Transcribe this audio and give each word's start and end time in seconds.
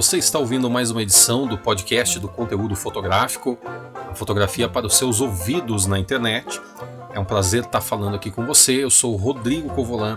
você 0.00 0.16
está 0.16 0.38
ouvindo 0.38 0.70
mais 0.70 0.92
uma 0.92 1.02
edição 1.02 1.44
do 1.44 1.58
podcast 1.58 2.20
do 2.20 2.28
conteúdo 2.28 2.76
fotográfico, 2.76 3.58
a 4.08 4.14
fotografia 4.14 4.68
para 4.68 4.86
os 4.86 4.96
seus 4.96 5.20
ouvidos 5.20 5.86
na 5.86 5.98
internet. 5.98 6.60
É 7.12 7.18
um 7.18 7.24
prazer 7.24 7.64
estar 7.64 7.80
falando 7.80 8.14
aqui 8.14 8.30
com 8.30 8.46
você. 8.46 8.84
Eu 8.84 8.90
sou 8.90 9.16
Rodrigo 9.16 9.68
Covolan 9.70 10.16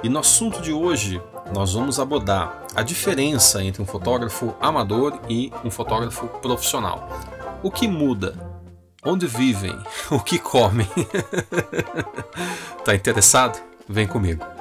e 0.00 0.08
no 0.08 0.20
assunto 0.20 0.62
de 0.62 0.72
hoje 0.72 1.20
nós 1.52 1.72
vamos 1.72 1.98
abordar 1.98 2.66
a 2.72 2.84
diferença 2.84 3.64
entre 3.64 3.82
um 3.82 3.84
fotógrafo 3.84 4.54
amador 4.60 5.18
e 5.28 5.52
um 5.64 5.72
fotógrafo 5.72 6.28
profissional. 6.40 7.08
O 7.64 7.70
que 7.72 7.88
muda? 7.88 8.38
Onde 9.04 9.26
vivem? 9.26 9.76
O 10.08 10.20
que 10.20 10.38
comem? 10.38 10.86
tá 12.84 12.94
interessado? 12.94 13.60
Vem 13.88 14.06
comigo. 14.06 14.55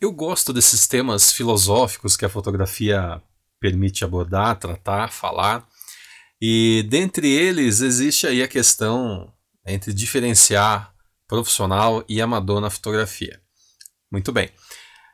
Eu 0.00 0.10
gosto 0.10 0.50
desses 0.50 0.88
temas 0.88 1.30
filosóficos 1.30 2.16
que 2.16 2.24
a 2.24 2.28
fotografia 2.30 3.22
permite 3.60 4.02
abordar, 4.02 4.58
tratar, 4.58 5.12
falar. 5.12 5.68
E 6.40 6.86
dentre 6.88 7.30
eles 7.30 7.82
existe 7.82 8.26
aí 8.26 8.42
a 8.42 8.48
questão 8.48 9.30
entre 9.66 9.92
diferenciar 9.92 10.94
profissional 11.28 12.02
e 12.08 12.18
amador 12.22 12.62
na 12.62 12.70
fotografia. 12.70 13.42
Muito 14.10 14.32
bem. 14.32 14.50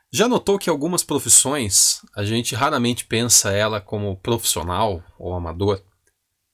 Já 0.09 0.25
notou 0.25 0.57
que 0.57 0.69
algumas 0.69 1.03
profissões 1.03 1.99
a 2.15 2.23
gente 2.23 2.55
raramente 2.55 3.05
pensa 3.05 3.51
ela 3.51 3.81
como 3.81 4.15
profissional 4.15 5.03
ou 5.19 5.33
amador? 5.33 5.83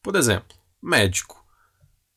Por 0.02 0.16
exemplo, 0.16 0.58
médico. 0.82 1.46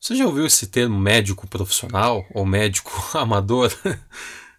Você 0.01 0.15
já 0.15 0.25
ouviu 0.25 0.47
esse 0.47 0.65
termo 0.65 0.99
médico 0.99 1.47
profissional 1.47 2.25
ou 2.33 2.43
médico 2.43 2.91
amador? 3.15 3.71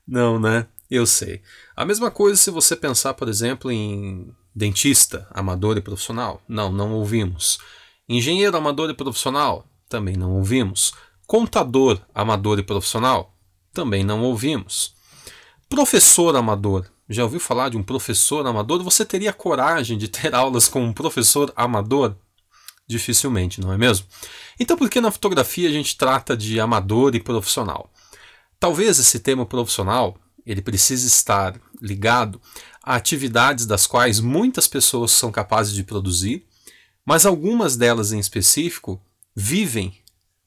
Não, 0.06 0.39
né? 0.39 0.69
Eu 0.91 1.06
sei. 1.06 1.42
A 1.77 1.84
mesma 1.84 2.11
coisa 2.11 2.36
se 2.36 2.50
você 2.50 2.75
pensar, 2.75 3.14
por 3.14 3.28
exemplo, 3.28 3.70
em 3.70 4.34
dentista, 4.55 5.27
amador 5.30 5.77
e 5.77 5.83
profissional. 5.83 6.42
Não, 6.48 6.72
não 6.72 6.92
ouvimos. 6.95 7.58
Engenheiro 8.08 8.56
amador 8.56 8.89
e 8.91 8.95
profissional? 8.95 9.69
Também 9.89 10.17
não 10.17 10.33
ouvimos. 10.33 10.92
Contador 11.27 12.00
amador 12.14 12.58
e 12.58 12.62
profissional? 12.62 13.34
Também 13.72 14.03
não 14.03 14.22
ouvimos. 14.22 14.95
Professor 15.69 16.34
amador. 16.34 16.86
Já 17.08 17.23
ouviu 17.23 17.41
falar 17.41 17.69
de 17.69 17.77
um 17.77 17.83
professor 17.83 18.47
amador? 18.47 18.83
Você 18.83 19.05
teria 19.05 19.33
coragem 19.33 19.98
de 19.98 20.08
ter 20.08 20.33
aulas 20.34 20.69
com 20.69 20.83
um 20.83 20.92
professor 20.92 21.52
amador? 21.55 22.17
Dificilmente, 22.86 23.61
não 23.61 23.70
é 23.70 23.77
mesmo? 23.77 24.06
Então, 24.58 24.75
por 24.75 24.89
que 24.89 25.00
na 25.00 25.11
fotografia 25.11 25.69
a 25.69 25.73
gente 25.73 25.98
trata 25.98 26.34
de 26.34 26.58
amador 26.58 27.14
e 27.14 27.20
profissional? 27.20 27.92
Talvez 28.58 28.98
esse 28.98 29.20
termo 29.20 29.45
profissional 29.45 30.19
ele 30.49 30.63
precisa 30.63 31.07
estar 31.07 31.61
ligado 31.81 32.41
a 32.83 32.97
atividades 32.97 33.67
das 33.67 33.87
quais 33.87 34.19
muitas 34.19 34.67
pessoas 34.67 35.13
são 35.13 35.31
capazes 35.31 35.75
de 35.75 35.85
produzir, 35.85 36.47
mas 37.05 37.27
algumas 37.27 37.77
delas 37.77 38.13
em 38.13 38.19
específico 38.19 39.01
vivem 39.37 39.95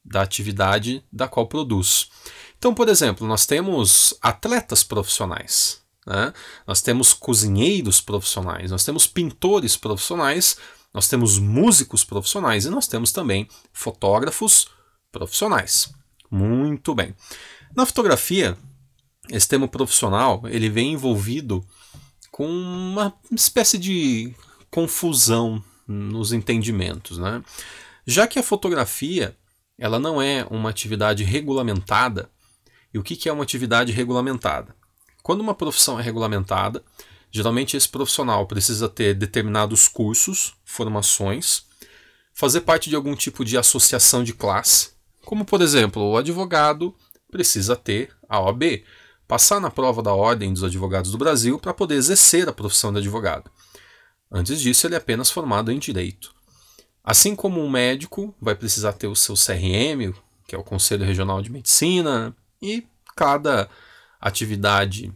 da 0.04 0.24
atividade 0.24 1.04
da 1.14 1.28
qual 1.28 1.46
produz. 1.46 2.10
Então, 2.58 2.74
por 2.74 2.90
exemplo, 2.90 3.28
nós 3.28 3.46
temos 3.46 4.16
atletas 4.22 4.84
profissionais, 4.84 5.82
né? 6.06 6.34
nós 6.66 6.82
temos 6.82 7.14
cozinheiros 7.14 8.02
profissionais, 8.02 8.72
nós 8.72 8.84
temos 8.84 9.06
pintores 9.06 9.78
profissionais, 9.78 10.58
nós 10.92 11.08
temos 11.08 11.38
músicos 11.38 12.04
profissionais 12.04 12.66
e 12.66 12.72
nós 12.72 12.88
temos 12.88 13.12
também 13.12 13.48
fotógrafos 13.72 14.68
profissionais. 15.12 15.94
Muito 16.30 16.96
bem. 16.96 17.16
Na 17.76 17.86
fotografia, 17.86 18.58
esse 19.32 19.48
termo 19.48 19.68
profissional 19.68 20.44
ele 20.46 20.70
vem 20.70 20.94
envolvido 20.94 21.66
com 22.30 22.48
uma 22.48 23.14
espécie 23.32 23.78
de 23.78 24.34
confusão 24.70 25.64
nos 25.88 26.32
entendimentos, 26.32 27.18
né? 27.18 27.44
Já 28.06 28.28
que 28.28 28.40
a 28.40 28.44
fotografia 28.44 29.36
ela 29.78 30.00
não 30.00 30.22
é 30.22 30.46
uma 30.50 30.70
atividade 30.70 31.24
regulamentada, 31.24 32.30
e 32.94 33.00
o 33.00 33.04
que 33.04 33.28
é 33.28 33.34
uma 33.34 33.44
atividade 33.44 33.92
regulamentada? 33.92 34.76
Quando 35.24 35.42
uma 35.42 35.56
profissão 35.56 36.00
é 36.00 36.04
regulamentada, 36.04 36.84
geralmente 37.32 37.76
esse 37.76 37.88
profissional 37.88 38.46
precisa 38.46 38.88
ter 38.90 39.14
determinados 39.14 39.88
cursos, 39.88 40.54
formações, 40.66 41.64
fazer 42.34 42.62
parte 42.62 42.90
de 42.90 42.96
algum 42.96 43.16
tipo 43.16 43.44
de 43.44 43.58
associação 43.58 44.24
de 44.24 44.34
classe, 44.34 44.92
como 45.26 45.46
por 45.46 45.62
exemplo, 45.62 46.02
o 46.04 46.18
advogado 46.18 46.96
precisa 47.32 47.76
ter 47.76 48.14
a 48.28 48.40
OAB, 48.40 48.84
passar 49.32 49.62
na 49.62 49.72
prova 49.72 50.04
da 50.04 50.14
Ordem 50.14 50.52
dos 50.52 50.62
Advogados 50.62 51.10
do 51.10 51.18
Brasil 51.18 51.58
para 51.58 51.74
poder 51.74 51.96
exercer 51.96 52.50
a 52.50 52.52
profissão 52.52 52.92
de 52.92 53.00
advogado. 53.00 53.50
Antes 54.30 54.60
disso, 54.60 54.86
ele 54.86 54.96
é 54.96 54.98
apenas 54.98 55.32
formado 55.32 55.72
em 55.72 55.80
direito. 55.80 56.36
Assim 57.02 57.34
como 57.34 57.64
um 57.64 57.70
médico 57.70 58.36
vai 58.42 58.56
precisar 58.56 58.92
ter 58.92 59.08
o 59.08 59.16
seu 59.16 59.36
CRM, 59.36 60.14
que 60.46 60.54
é 60.54 60.58
o 60.58 60.66
Conselho 60.66 61.06
Regional 61.06 61.42
de 61.42 61.50
Medicina, 61.50 62.36
e 62.62 62.86
cada 63.16 63.70
atividade 64.20 65.14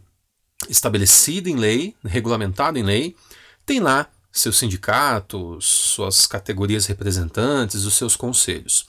estabelecida 0.66 1.50
em 1.50 1.56
lei, 1.56 1.94
regulamentada 2.02 2.78
em 2.78 2.82
lei, 2.82 3.14
tem 3.66 3.80
lá 3.80 4.08
seus 4.32 4.56
sindicatos, 4.56 5.66
suas 5.66 6.26
categorias 6.26 6.86
representantes, 6.86 7.84
os 7.84 7.92
seus 7.92 8.16
conselhos. 8.16 8.86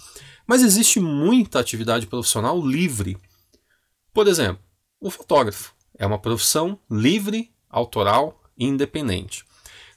Mas 0.48 0.64
existe 0.64 1.02
muita 1.02 1.60
atividade 1.60 2.08
profissional 2.08 2.66
livre. 2.66 3.18
Por 4.14 4.26
exemplo, 4.26 4.66
o 5.00 5.10
fotógrafo 5.10 5.74
é 5.98 6.06
uma 6.06 6.20
profissão 6.20 6.80
livre, 6.90 7.52
autoral 7.70 8.42
e 8.58 8.66
independente, 8.66 9.46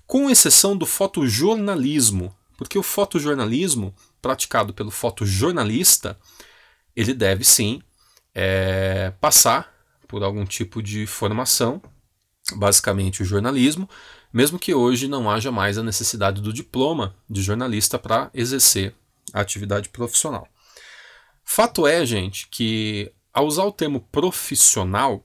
com 0.06 0.28
exceção 0.28 0.76
do 0.76 0.86
fotojornalismo, 0.86 2.34
porque 2.56 2.78
o 2.78 2.82
fotojornalismo, 2.82 3.94
praticado 4.20 4.74
pelo 4.74 4.90
fotojornalista, 4.90 6.18
ele 6.94 7.14
deve 7.14 7.44
sim 7.44 7.82
é, 8.34 9.12
passar 9.20 9.72
por 10.06 10.22
algum 10.22 10.44
tipo 10.44 10.82
de 10.82 11.06
formação, 11.06 11.80
basicamente 12.56 13.22
o 13.22 13.24
jornalismo, 13.24 13.88
mesmo 14.32 14.58
que 14.58 14.74
hoje 14.74 15.08
não 15.08 15.30
haja 15.30 15.50
mais 15.50 15.78
a 15.78 15.82
necessidade 15.82 16.42
do 16.42 16.52
diploma 16.52 17.14
de 17.28 17.42
jornalista 17.42 17.98
para 17.98 18.30
exercer 18.34 18.94
a 19.32 19.40
atividade 19.40 19.88
profissional. 19.88 20.48
Fato 21.44 21.86
é, 21.86 22.04
gente, 22.04 22.48
que 22.48 23.12
ao 23.32 23.46
usar 23.46 23.64
o 23.64 23.72
termo 23.72 24.00
profissional, 24.12 25.24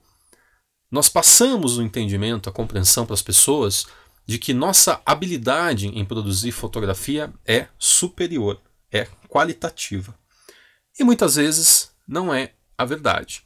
nós 0.89 1.09
passamos 1.09 1.77
o 1.77 1.81
entendimento, 1.81 2.49
a 2.49 2.53
compreensão 2.53 3.05
para 3.05 3.13
as 3.13 3.21
pessoas 3.21 3.85
de 4.25 4.39
que 4.39 4.53
nossa 4.53 5.01
habilidade 5.05 5.87
em 5.87 6.05
produzir 6.05 6.51
fotografia 6.51 7.33
é 7.45 7.67
superior, 7.77 8.61
é 8.91 9.07
qualitativa. 9.27 10.17
E 10.99 11.03
muitas 11.03 11.35
vezes 11.35 11.91
não 12.07 12.33
é 12.33 12.53
a 12.77 12.85
verdade. 12.85 13.43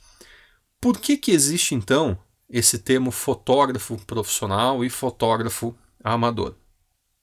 Por 0.80 1.00
que, 1.00 1.18
que 1.18 1.32
existe 1.32 1.76
então 1.76 2.18
esse 2.50 2.80
termo 2.80 3.12
fotógrafo 3.12 3.98
profissional 4.06 4.84
e 4.84 4.90
fotógrafo 4.90 5.76
amador? 6.04 6.56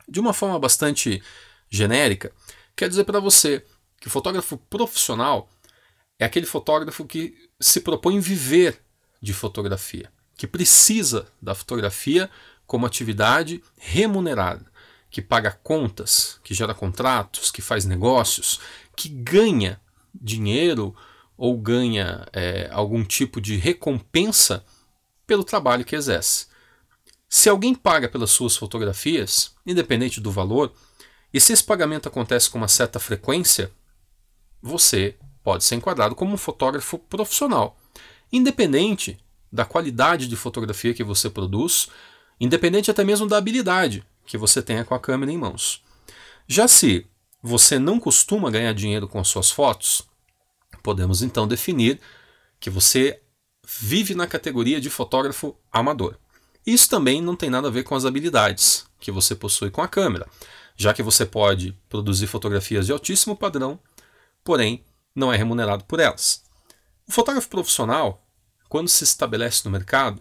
De 0.08 0.20
uma 0.20 0.32
forma 0.32 0.58
bastante 0.58 1.22
genérica, 1.70 2.32
quer 2.76 2.88
dizer 2.88 3.04
para 3.04 3.20
você 3.20 3.64
que 4.00 4.08
o 4.08 4.10
fotógrafo 4.10 4.58
profissional 4.58 5.48
é 6.18 6.24
aquele 6.24 6.46
fotógrafo 6.46 7.04
que 7.04 7.36
se 7.60 7.80
propõe 7.80 8.18
viver 8.20 8.80
de 9.20 9.32
fotografia, 9.32 10.10
que 10.36 10.46
precisa 10.46 11.26
da 11.40 11.54
fotografia 11.54 12.30
como 12.66 12.86
atividade 12.86 13.62
remunerada, 13.76 14.66
que 15.10 15.22
paga 15.22 15.58
contas, 15.62 16.40
que 16.42 16.54
gera 16.54 16.74
contratos, 16.74 17.50
que 17.50 17.62
faz 17.62 17.84
negócios, 17.84 18.60
que 18.94 19.08
ganha 19.08 19.80
dinheiro 20.14 20.94
ou 21.36 21.56
ganha 21.56 22.26
é, 22.32 22.68
algum 22.72 23.04
tipo 23.04 23.40
de 23.40 23.56
recompensa 23.56 24.64
pelo 25.26 25.44
trabalho 25.44 25.84
que 25.84 25.96
exerce. 25.96 26.46
Se 27.28 27.48
alguém 27.48 27.74
paga 27.74 28.08
pelas 28.08 28.30
suas 28.30 28.56
fotografias, 28.56 29.54
independente 29.66 30.20
do 30.20 30.30
valor, 30.30 30.72
e 31.32 31.40
se 31.40 31.52
esse 31.52 31.64
pagamento 31.64 32.08
acontece 32.08 32.48
com 32.48 32.58
uma 32.58 32.68
certa 32.68 32.98
frequência, 32.98 33.70
você 34.62 35.16
pode 35.46 35.62
ser 35.62 35.76
enquadrado 35.76 36.16
como 36.16 36.34
um 36.34 36.36
fotógrafo 36.36 36.98
profissional, 36.98 37.78
independente 38.32 39.16
da 39.52 39.64
qualidade 39.64 40.26
de 40.26 40.34
fotografia 40.34 40.92
que 40.92 41.04
você 41.04 41.30
produz, 41.30 41.86
independente 42.40 42.90
até 42.90 43.04
mesmo 43.04 43.28
da 43.28 43.36
habilidade 43.36 44.04
que 44.26 44.36
você 44.36 44.60
tenha 44.60 44.84
com 44.84 44.92
a 44.92 44.98
câmera 44.98 45.30
em 45.30 45.38
mãos. 45.38 45.84
Já 46.48 46.66
se 46.66 47.06
você 47.40 47.78
não 47.78 48.00
costuma 48.00 48.50
ganhar 48.50 48.72
dinheiro 48.72 49.06
com 49.06 49.20
as 49.20 49.28
suas 49.28 49.48
fotos, 49.48 50.02
podemos 50.82 51.22
então 51.22 51.46
definir 51.46 52.00
que 52.58 52.68
você 52.68 53.20
vive 53.64 54.16
na 54.16 54.26
categoria 54.26 54.80
de 54.80 54.90
fotógrafo 54.90 55.56
amador. 55.70 56.18
Isso 56.66 56.90
também 56.90 57.22
não 57.22 57.36
tem 57.36 57.50
nada 57.50 57.68
a 57.68 57.70
ver 57.70 57.84
com 57.84 57.94
as 57.94 58.04
habilidades 58.04 58.84
que 58.98 59.12
você 59.12 59.32
possui 59.32 59.70
com 59.70 59.80
a 59.80 59.86
câmera, 59.86 60.26
já 60.76 60.92
que 60.92 61.04
você 61.04 61.24
pode 61.24 61.72
produzir 61.88 62.26
fotografias 62.26 62.84
de 62.84 62.90
altíssimo 62.90 63.36
padrão, 63.36 63.78
porém 64.42 64.84
não 65.16 65.32
é 65.32 65.36
remunerado 65.36 65.84
por 65.84 65.98
elas. 65.98 66.44
O 67.08 67.12
fotógrafo 67.12 67.48
profissional, 67.48 68.22
quando 68.68 68.88
se 68.88 69.02
estabelece 69.02 69.62
no 69.64 69.70
mercado, 69.70 70.20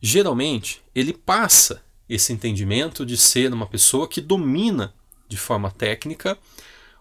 geralmente 0.00 0.82
ele 0.94 1.14
passa 1.14 1.82
esse 2.08 2.32
entendimento 2.32 3.06
de 3.06 3.16
ser 3.16 3.52
uma 3.52 3.66
pessoa 3.66 4.06
que 4.06 4.20
domina 4.20 4.94
de 5.26 5.38
forma 5.38 5.70
técnica 5.70 6.38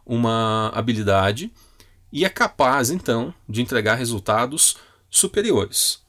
uma 0.05 0.69
habilidade 0.73 1.51
e 2.11 2.23
é 2.23 2.29
capaz 2.29 2.89
então 2.89 3.33
de 3.47 3.61
entregar 3.61 3.95
resultados 3.95 4.77
superiores. 5.09 6.01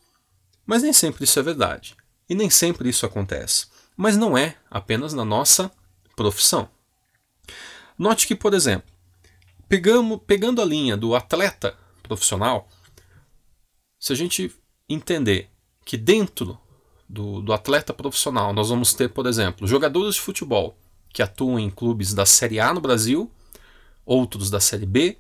Mas 0.65 0.83
nem 0.83 0.93
sempre 0.93 1.25
isso 1.25 1.39
é 1.39 1.43
verdade 1.43 1.97
e 2.29 2.35
nem 2.35 2.49
sempre 2.49 2.89
isso 2.89 3.05
acontece. 3.05 3.67
Mas 3.97 4.17
não 4.17 4.39
é 4.39 4.57
apenas 4.71 5.13
na 5.13 5.25
nossa 5.25 5.71
profissão. 6.15 6.69
Note 7.99 8.27
que, 8.27 8.35
por 8.35 8.55
exemplo, 8.55 8.92
pegamos, 9.73 10.21
pegando 10.27 10.61
a 10.61 10.67
linha 10.67 10.99
do 10.99 11.15
atleta 11.15 11.75
profissional, 12.03 12.69
se 13.99 14.13
a 14.13 14.15
gente 14.15 14.55
entender 14.87 15.49
que 15.83 15.97
dentro 15.97 16.59
do, 17.09 17.41
do 17.41 17.55
atleta 17.55 17.95
profissional 17.95 18.53
nós 18.53 18.69
vamos 18.69 18.93
ter, 18.93 19.09
por 19.09 19.27
exemplo, 19.27 19.67
jogadores 19.67 20.17
de 20.17 20.21
futebol 20.21 20.77
que 21.11 21.23
atuam 21.23 21.59
em 21.59 21.71
clubes 21.71 22.13
da 22.13 22.27
Série 22.27 22.61
A 22.61 22.75
no 22.75 22.83
Brasil, 22.83 23.31
outros 24.05 24.51
da 24.51 24.61
Série 24.61 24.85
B, 24.85 25.17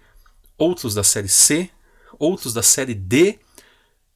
outros 0.58 0.92
da 0.92 1.02
Série 1.02 1.30
C, 1.30 1.70
outros 2.18 2.52
da 2.52 2.62
Série 2.62 2.94
D 2.94 3.38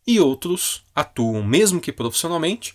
e 0.07 0.21
outros 0.21 0.85
atuam, 0.95 1.43
mesmo 1.43 1.81
que 1.81 1.91
profissionalmente, 1.91 2.75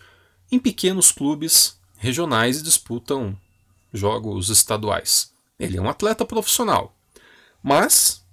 em 0.51 0.57
pequenos 0.57 1.11
clubes 1.11 1.79
regionais 1.95 2.57
e 2.57 2.63
disputam 2.63 3.37
jogos 3.93 4.49
estaduais. 4.49 5.31
Ele 5.59 5.77
é 5.77 5.81
um 5.81 5.89
atleta 5.89 6.25
profissional, 6.25 6.97
mas 7.61 8.25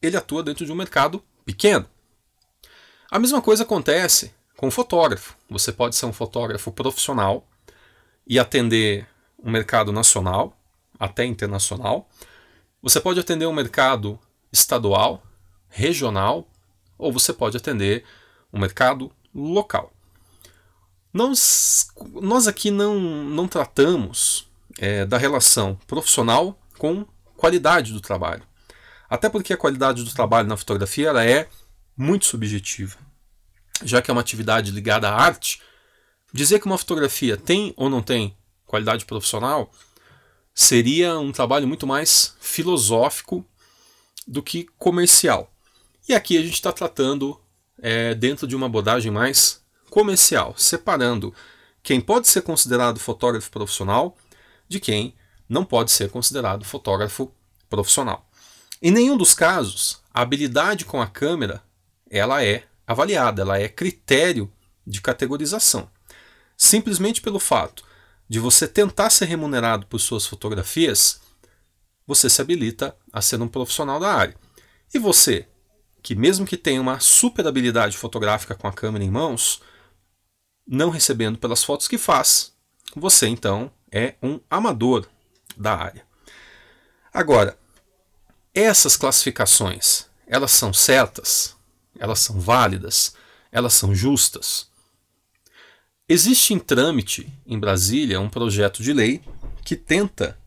ele 0.00 0.16
atua 0.16 0.42
dentro 0.42 0.64
de 0.64 0.72
um 0.72 0.76
mercado 0.76 1.22
pequeno. 1.44 1.88
A 3.10 3.18
mesma 3.18 3.40
coisa 3.40 3.62
acontece 3.62 4.32
com 4.56 4.68
o 4.68 4.70
fotógrafo. 4.70 5.36
Você 5.48 5.72
pode 5.72 5.96
ser 5.96 6.06
um 6.06 6.12
fotógrafo 6.12 6.72
profissional 6.72 7.46
e 8.26 8.38
atender 8.38 9.06
um 9.42 9.50
mercado 9.50 9.92
nacional, 9.92 10.56
até 10.98 11.24
internacional. 11.24 12.08
Você 12.82 13.00
pode 13.00 13.20
atender 13.20 13.46
um 13.46 13.52
mercado 13.52 14.18
estadual, 14.52 15.22
regional, 15.68 16.48
ou 16.98 17.12
você 17.12 17.32
pode 17.32 17.56
atender 17.56 18.04
um 18.52 18.58
mercado 18.58 19.12
local. 19.34 19.92
Nós, 21.12 21.88
nós 22.12 22.46
aqui 22.46 22.70
não, 22.70 22.98
não 22.98 23.46
tratamos 23.48 24.48
é, 24.78 25.04
da 25.04 25.16
relação 25.16 25.78
profissional 25.86 26.58
com 26.78 27.06
qualidade 27.36 27.92
do 27.92 28.00
trabalho. 28.00 28.42
Até 29.08 29.28
porque 29.28 29.52
a 29.52 29.56
qualidade 29.56 30.02
do 30.02 30.12
trabalho 30.12 30.48
na 30.48 30.56
fotografia 30.56 31.08
ela 31.08 31.24
é 31.24 31.48
muito 31.96 32.26
subjetiva. 32.26 32.96
Já 33.84 34.02
que 34.02 34.10
é 34.10 34.12
uma 34.12 34.20
atividade 34.20 34.70
ligada 34.70 35.08
à 35.08 35.14
arte, 35.14 35.60
dizer 36.32 36.58
que 36.58 36.66
uma 36.66 36.78
fotografia 36.78 37.36
tem 37.36 37.72
ou 37.76 37.88
não 37.88 38.02
tem 38.02 38.36
qualidade 38.64 39.04
profissional 39.04 39.70
seria 40.54 41.18
um 41.18 41.32
trabalho 41.32 41.68
muito 41.68 41.86
mais 41.86 42.34
filosófico 42.40 43.44
do 44.26 44.42
que 44.42 44.66
comercial. 44.78 45.52
E 46.08 46.14
aqui 46.14 46.38
a 46.38 46.42
gente 46.42 46.54
está 46.54 46.72
tratando 46.72 47.38
é, 47.78 48.14
dentro 48.14 48.46
de 48.46 48.56
uma 48.56 48.66
abordagem 48.66 49.12
mais 49.12 49.62
comercial, 49.90 50.54
separando 50.56 51.34
quem 51.82 52.00
pode 52.00 52.26
ser 52.26 52.42
considerado 52.42 52.98
fotógrafo 52.98 53.50
profissional 53.50 54.16
de 54.68 54.80
quem 54.80 55.14
não 55.48 55.64
pode 55.64 55.90
ser 55.90 56.10
considerado 56.10 56.64
fotógrafo 56.64 57.32
profissional. 57.68 58.28
Em 58.82 58.90
nenhum 58.90 59.16
dos 59.16 59.34
casos, 59.34 60.00
a 60.12 60.22
habilidade 60.22 60.84
com 60.84 61.00
a 61.00 61.06
câmera 61.06 61.62
ela 62.10 62.44
é 62.44 62.64
avaliada, 62.86 63.42
ela 63.42 63.58
é 63.58 63.68
critério 63.68 64.52
de 64.86 65.00
categorização. 65.00 65.90
Simplesmente 66.56 67.20
pelo 67.20 67.38
fato 67.38 67.84
de 68.28 68.38
você 68.38 68.66
tentar 68.66 69.10
ser 69.10 69.26
remunerado 69.26 69.86
por 69.86 69.98
suas 69.98 70.26
fotografias, 70.26 71.20
você 72.06 72.30
se 72.30 72.40
habilita 72.40 72.96
a 73.12 73.20
ser 73.20 73.40
um 73.40 73.48
profissional 73.48 73.98
da 73.98 74.12
área. 74.14 74.36
E 74.92 74.98
você, 74.98 75.48
que 76.02 76.14
mesmo 76.14 76.46
que 76.46 76.56
tenha 76.56 76.80
uma 76.80 77.00
super 77.00 77.46
habilidade 77.46 77.96
fotográfica 77.96 78.54
com 78.54 78.68
a 78.68 78.72
câmera 78.72 79.04
em 79.04 79.10
mãos, 79.10 79.60
não 80.66 80.90
recebendo 80.90 81.38
pelas 81.38 81.62
fotos 81.62 81.88
que 81.88 81.98
faz, 81.98 82.52
você 82.94 83.26
então 83.26 83.70
é 83.90 84.14
um 84.22 84.40
amador 84.50 85.06
da 85.56 85.76
área. 85.76 86.04
Agora, 87.12 87.58
essas 88.54 88.96
classificações, 88.96 90.06
elas 90.26 90.52
são 90.52 90.72
certas? 90.72 91.56
Elas 91.98 92.20
são 92.20 92.40
válidas? 92.40 93.14
Elas 93.50 93.74
são 93.74 93.94
justas? 93.94 94.68
Existe 96.08 96.54
em 96.54 96.58
trâmite 96.58 97.32
em 97.46 97.58
Brasília 97.58 98.20
um 98.20 98.28
projeto 98.28 98.82
de 98.82 98.92
lei 98.92 99.22
que 99.64 99.74
tenta 99.74 100.38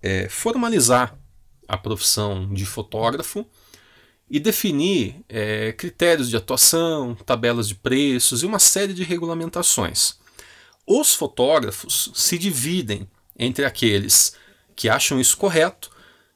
é, 0.00 0.28
formalizar 0.28 1.16
a 1.68 1.76
profissão 1.76 2.52
de 2.52 2.64
fotógrafo 2.64 3.46
e 4.30 4.40
definir 4.40 5.22
é, 5.28 5.72
critérios 5.72 6.30
de 6.30 6.36
atuação, 6.36 7.14
tabelas 7.14 7.68
de 7.68 7.74
preços 7.74 8.42
e 8.42 8.46
uma 8.46 8.58
série 8.58 8.94
de 8.94 9.04
regulamentações. 9.04 10.14
Os 10.86 11.14
fotógrafos 11.14 12.10
se 12.14 12.38
dividem 12.38 13.06
entre 13.38 13.64
aqueles 13.64 14.34
que 14.74 14.88
acham 14.88 15.20
isso 15.20 15.36
correto 15.36 15.90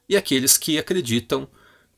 e 0.09 0.17
aqueles 0.17 0.57
que 0.57 0.79
acreditam 0.79 1.49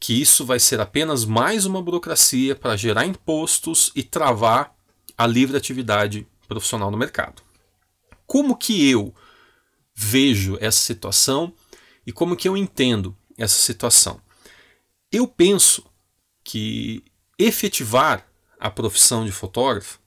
que 0.00 0.20
isso 0.20 0.44
vai 0.44 0.60
ser 0.60 0.80
apenas 0.80 1.24
mais 1.24 1.66
uma 1.66 1.82
burocracia 1.82 2.54
para 2.54 2.76
gerar 2.76 3.04
impostos 3.04 3.90
e 3.94 4.02
travar 4.02 4.74
a 5.16 5.26
livre 5.26 5.56
atividade 5.56 6.26
profissional 6.46 6.90
no 6.90 6.96
mercado. 6.96 7.42
Como 8.26 8.56
que 8.56 8.88
eu 8.88 9.14
vejo 9.94 10.56
essa 10.60 10.78
situação 10.78 11.52
e 12.06 12.12
como 12.12 12.36
que 12.36 12.48
eu 12.48 12.56
entendo 12.56 13.16
essa 13.36 13.58
situação? 13.58 14.20
Eu 15.10 15.26
penso 15.26 15.84
que 16.44 17.02
efetivar 17.38 18.26
a 18.60 18.70
profissão 18.70 19.24
de 19.24 19.32
fotógrafo 19.32 19.98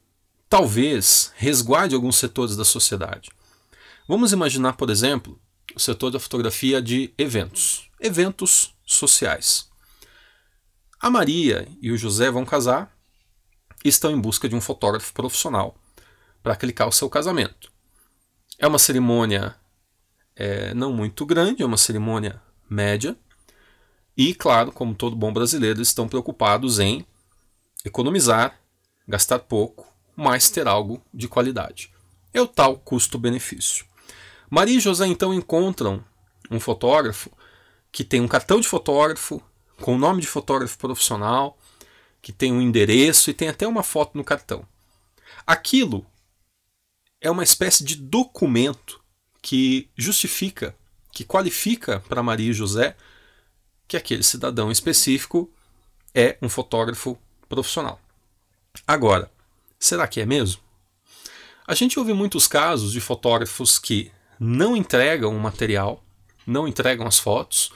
talvez 0.48 1.32
resguarde 1.36 1.96
alguns 1.96 2.18
setores 2.18 2.56
da 2.56 2.66
sociedade. 2.66 3.32
Vamos 4.08 4.34
imaginar, 4.34 4.74
por 4.74 4.90
exemplo, 4.90 5.40
o 5.76 5.80
setor 5.80 6.12
da 6.12 6.20
fotografia 6.20 6.82
de 6.82 7.14
eventos, 7.18 7.90
eventos 8.00 8.76
sociais. 8.86 9.70
A 11.00 11.10
Maria 11.10 11.68
e 11.82 11.92
o 11.92 11.98
José 11.98 12.30
vão 12.30 12.46
casar 12.46 12.96
e 13.84 13.90
estão 13.90 14.12
em 14.12 14.20
busca 14.20 14.48
de 14.48 14.56
um 14.56 14.62
fotógrafo 14.62 15.14
profissional 15.14 15.76
para 16.44 16.56
clicar 16.56 16.88
o 16.88 16.92
seu 16.92 17.10
casamento. 17.10 17.72
É 18.58 18.68
uma 18.68 18.80
cerimônia 18.80 19.56
é, 20.36 20.74
não 20.74 20.94
muito 20.94 21.26
grande, 21.26 21.64
é 21.64 21.66
uma 21.66 21.78
cerimônia 21.78 22.42
média. 22.70 23.16
E, 24.16 24.36
claro, 24.36 24.72
como 24.72 24.94
todo 24.94 25.16
bom 25.16 25.34
brasileiro, 25.34 25.82
estão 25.82 26.08
preocupados 26.08 26.80
em 26.80 27.06
economizar, 27.84 28.60
gastar 29.08 29.40
pouco, 29.40 29.92
mas 30.16 30.50
ter 30.50 30.68
algo 30.68 31.04
de 31.14 31.28
qualidade. 31.28 31.92
É 32.34 32.42
o 32.42 32.48
tal 32.48 32.78
custo-benefício. 32.78 33.86
Maria 34.54 34.76
e 34.76 34.82
José 34.82 35.08
então 35.08 35.34
encontram 35.34 36.04
um 36.52 36.60
fotógrafo 36.60 37.32
que 37.90 38.04
tem 38.04 38.20
um 38.20 38.28
cartão 38.28 38.60
de 38.60 38.68
fotógrafo, 38.68 39.42
com 39.80 39.96
o 39.96 39.98
nome 39.98 40.20
de 40.20 40.28
fotógrafo 40.28 40.78
profissional, 40.78 41.58
que 42.22 42.34
tem 42.34 42.52
um 42.52 42.62
endereço 42.62 43.30
e 43.30 43.34
tem 43.34 43.48
até 43.48 43.66
uma 43.66 43.82
foto 43.82 44.18
no 44.18 44.26
cartão. 44.26 44.68
Aquilo 45.48 46.06
é 47.22 47.32
uma 47.32 47.46
espécie 47.46 47.82
de 47.86 47.96
documento 47.96 49.02
que 49.42 49.90
justifica, 49.96 50.76
que 51.14 51.24
qualifica 51.24 52.02
para 52.02 52.22
Maria 52.22 52.50
e 52.50 52.54
José 52.54 52.98
que 53.88 53.96
aquele 53.96 54.22
cidadão 54.22 54.70
específico 54.70 55.50
é 56.14 56.38
um 56.42 56.50
fotógrafo 56.50 57.18
profissional. 57.48 58.02
Agora, 58.86 59.32
será 59.80 60.10
que 60.10 60.20
é 60.20 60.26
mesmo? 60.26 60.62
A 61.66 61.74
gente 61.74 61.98
ouve 61.98 62.12
muitos 62.12 62.50
casos 62.50 62.92
de 62.92 63.00
fotógrafos 63.00 63.80
que 63.80 64.12
não 64.44 64.76
entregam 64.76 65.38
o 65.38 65.40
material, 65.40 66.04
não 66.48 66.68
entregam 66.68 67.06
as 67.06 67.20
fotos, 67.20 67.72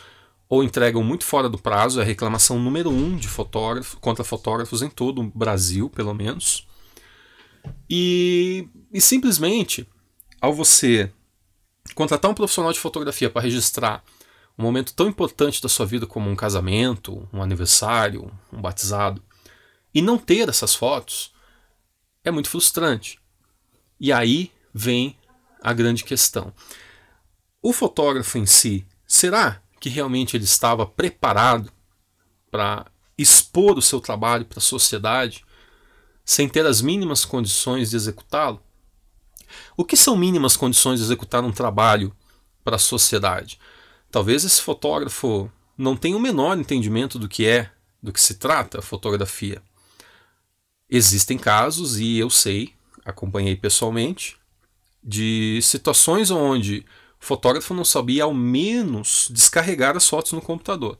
ou 0.49 0.63
entregam 0.63 1.03
muito 1.03 1.23
fora 1.23 1.47
do 1.47 1.59
prazo, 1.59 1.99
é 1.99 2.03
a 2.03 2.05
reclamação 2.05 2.57
número 2.57 2.89
um 2.89 3.15
de 3.15 3.27
fotógrafo, 3.27 3.99
contra 3.99 4.23
fotógrafos 4.23 4.81
em 4.81 4.89
todo 4.89 5.21
o 5.21 5.29
Brasil, 5.29 5.91
pelo 5.91 6.11
menos. 6.11 6.67
E, 7.87 8.67
e 8.91 8.99
simplesmente, 8.99 9.87
ao 10.41 10.55
você 10.55 11.11
contratar 11.93 12.31
um 12.31 12.35
profissional 12.35 12.73
de 12.73 12.79
fotografia 12.79 13.29
para 13.29 13.43
registrar 13.43 14.03
um 14.57 14.63
momento 14.63 14.91
tão 14.95 15.07
importante 15.07 15.61
da 15.61 15.69
sua 15.69 15.85
vida 15.85 16.07
como 16.07 16.31
um 16.31 16.35
casamento, 16.35 17.29
um 17.31 17.43
aniversário, 17.43 18.31
um 18.51 18.59
batizado, 18.59 19.21
e 19.93 20.01
não 20.01 20.17
ter 20.17 20.49
essas 20.49 20.73
fotos, 20.73 21.31
é 22.23 22.31
muito 22.31 22.49
frustrante. 22.49 23.19
E 23.99 24.11
aí 24.11 24.51
vem 24.73 25.15
a 25.65 25.73
grande 25.73 26.03
questão. 26.03 26.53
O 27.59 27.73
fotógrafo 27.73 28.37
em 28.37 28.45
si, 28.45 28.85
será 29.07 29.59
que 29.79 29.89
realmente 29.89 30.37
ele 30.37 30.43
estava 30.43 30.85
preparado 30.85 31.73
para 32.51 32.85
expor 33.17 33.75
o 33.75 33.81
seu 33.81 33.99
trabalho 33.99 34.45
para 34.45 34.59
a 34.59 34.61
sociedade 34.61 35.43
sem 36.23 36.47
ter 36.47 36.67
as 36.67 36.81
mínimas 36.81 37.25
condições 37.25 37.89
de 37.89 37.95
executá-lo? 37.95 38.61
O 39.75 39.83
que 39.83 39.97
são 39.97 40.15
mínimas 40.15 40.55
condições 40.55 40.99
de 40.99 41.05
executar 41.05 41.43
um 41.43 41.51
trabalho 41.51 42.15
para 42.63 42.75
a 42.75 42.79
sociedade? 42.79 43.59
Talvez 44.11 44.45
esse 44.45 44.61
fotógrafo 44.61 45.51
não 45.75 45.97
tenha 45.97 46.15
o 46.15 46.19
menor 46.19 46.59
entendimento 46.59 47.17
do 47.17 47.27
que 47.27 47.47
é, 47.47 47.71
do 48.03 48.13
que 48.13 48.21
se 48.21 48.35
trata 48.35 48.77
a 48.77 48.83
fotografia. 48.83 49.63
Existem 50.87 51.39
casos, 51.39 51.97
e 51.97 52.19
eu 52.19 52.29
sei, 52.29 52.75
acompanhei 53.03 53.55
pessoalmente, 53.55 54.37
de 55.05 55.59
situações 55.61 56.31
onde 56.31 56.83
o 57.21 57.25
fotógrafo 57.25 57.73
não 57.73 57.85
sabia 57.85 58.23
ao 58.23 58.33
menos 58.33 59.27
descarregar 59.29 59.95
as 59.95 60.09
fotos 60.09 60.31
no 60.31 60.41
computador. 60.41 60.97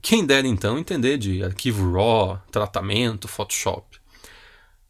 Quem 0.00 0.24
dera 0.24 0.48
então 0.48 0.78
entender 0.78 1.18
de 1.18 1.44
arquivo 1.44 1.92
RAW, 1.92 2.40
tratamento, 2.50 3.28
Photoshop. 3.28 4.00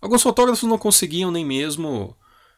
Alguns 0.00 0.22
fotógrafos 0.22 0.68
não 0.68 0.78
conseguiam 0.78 1.30
nem 1.30 1.44
mesmo 1.44 2.16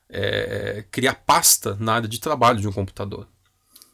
é, 0.09 0.85
criar 0.91 1.15
pasta 1.15 1.77
na 1.81 1.95
área 1.95 2.09
de 2.09 2.21
trabalho 2.21 2.61
de 2.61 2.69
um 2.69 2.73
computador. 2.73 3.27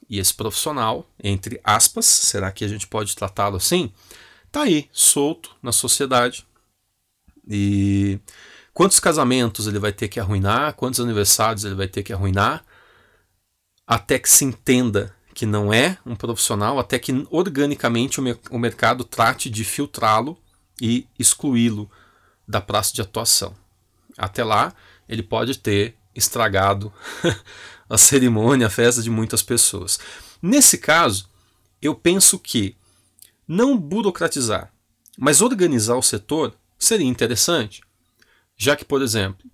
E 0.09 0.19
esse 0.19 0.35
profissional, 0.35 1.09
entre 1.23 1.61
aspas, 1.63 2.05
será 2.05 2.51
que 2.51 2.65
a 2.65 2.69
gente 2.69 2.87
pode 2.87 3.15
tratá-lo 3.15 3.57
assim? 3.57 3.93
Está 4.47 4.63
aí, 4.63 4.89
solto 4.93 5.57
na 5.63 5.71
sociedade. 5.71 6.45
E 7.49 8.19
quantos 8.81 8.99
casamentos 8.99 9.67
ele 9.67 9.79
vai 9.79 9.93
ter 9.93 10.09
que 10.09 10.19
arruinar, 10.19 10.73
quantos 10.73 11.01
aniversários 11.01 11.67
ele 11.67 11.75
vai 11.75 11.87
ter 11.87 12.03
que 12.03 12.15
arruinar, 12.15 12.65
até 13.87 14.19
que 14.19 14.27
se 14.27 14.43
entenda 14.43 15.15
que 15.35 15.45
não 15.45 15.71
é 15.71 15.99
um 16.07 16.17
profissional, 16.17 16.79
até 16.79 16.99
que 16.99 17.27
organicamente 17.31 18.23
o, 18.23 18.59
mercado 18.59 19.05
trate 19.05 19.51
de 19.51 19.65
filtrá-lo 19.65 20.39
e 20.81 21.07
excluí-lo 21.19 21.91
da 22.49 22.59
praça 22.59 22.95
de 22.95 23.03
atuação. 23.03 23.55
Até 24.17 24.43
lá, 24.43 24.73
ele 25.07 25.23
pode 25.23 25.59
ter 25.59 25.95
estragado 26.15 26.91
a 27.87 27.99
cerimônia, 27.99 28.69
a 28.69 28.71
festa 28.71 29.03
de 29.03 29.11
muitas 29.11 29.43
pessoas. 29.43 30.01
Nesse 30.41 30.79
caso, 30.79 31.29
eu 31.83 31.95
penso 31.95 32.39
que 32.39 32.75
não 33.47 33.77
burocratizar, 33.77 34.73
mas 35.19 35.43
organizar 35.43 35.97
o 35.97 36.03
setor 36.03 36.55
seria 36.79 37.07
interessante. 37.07 37.83
Já 38.63 38.77
que, 38.77 38.85
por 38.85 39.01
exemplo, 39.01 39.51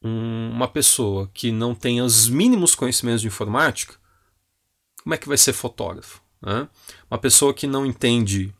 um, 0.00 0.52
uma 0.52 0.68
pessoa 0.68 1.28
que 1.34 1.50
não 1.50 1.74
tem 1.74 2.00
os 2.00 2.28
mínimos 2.28 2.76
conhecimentos 2.76 3.20
de 3.20 3.26
informática, 3.26 3.96
como 5.02 5.12
é 5.12 5.18
que 5.18 5.26
vai 5.26 5.36
ser 5.36 5.52
fotógrafo? 5.52 6.22
Né? 6.40 6.68
Uma 7.10 7.18
pessoa 7.18 7.52
que 7.52 7.66
não 7.66 7.84
entende 7.84 8.54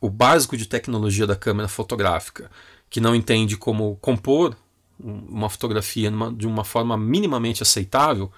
o 0.00 0.08
básico 0.08 0.56
de 0.56 0.64
tecnologia 0.64 1.26
da 1.26 1.34
câmera 1.34 1.66
fotográfica, 1.66 2.48
que 2.88 3.00
não 3.00 3.16
entende 3.16 3.56
como 3.56 3.96
compor 3.96 4.56
uma 4.96 5.50
fotografia 5.50 6.08
numa, 6.08 6.32
de 6.32 6.46
uma 6.46 6.62
forma 6.62 6.96
minimamente 6.96 7.64
aceitável, 7.64 8.30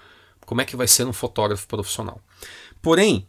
como 0.43 0.59
é 0.59 0.65
que 0.65 0.75
vai 0.75 0.87
ser 0.87 1.05
um 1.05 1.13
fotógrafo 1.13 1.67
profissional? 1.67 2.19
Porém, 2.81 3.27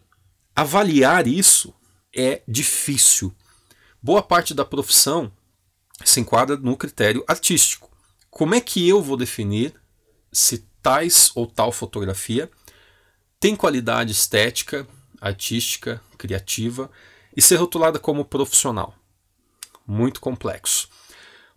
avaliar 0.57 1.27
isso 1.27 1.75
é 2.17 2.41
difícil. 2.49 3.35
Boa 4.03 4.23
parte 4.23 4.55
da 4.55 4.65
profissão 4.65 5.31
se 6.05 6.21
enquadra 6.21 6.57
no 6.57 6.77
critério 6.77 7.25
artístico. 7.27 7.91
Como 8.31 8.55
é 8.55 8.61
que 8.61 8.89
eu 8.89 9.03
vou 9.03 9.17
definir 9.17 9.75
se 10.33 10.59
tais 10.83 11.31
ou 11.35 11.47
tal 11.47 11.73
fotografia 11.73 12.51
tem 13.39 13.57
qualidade 13.57 14.13
estética, 14.13 14.87
artística, 15.21 16.01
criativa 16.17 16.91
e 17.37 17.43
ser 17.43 17.57
rotulada 17.57 17.99
como 17.99 18.25
profissional? 18.25 18.95
Muito 19.87 20.21
complexo. 20.21 20.89